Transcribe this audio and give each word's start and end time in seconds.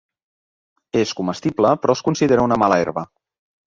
És 1.03 1.13
comestible 1.21 1.77
però 1.85 1.99
es 2.01 2.05
considera 2.11 2.51
una 2.51 2.63
mala 2.67 2.85
herba. 2.87 3.09